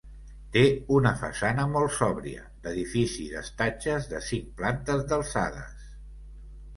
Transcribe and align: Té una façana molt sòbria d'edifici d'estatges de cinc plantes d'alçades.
Té 0.53 0.61
una 0.99 1.09
façana 1.17 1.65
molt 1.73 1.91
sòbria 1.97 2.45
d'edifici 2.63 3.25
d'estatges 3.33 4.07
de 4.15 4.23
cinc 4.31 4.49
plantes 4.63 5.05
d'alçades. 5.13 5.85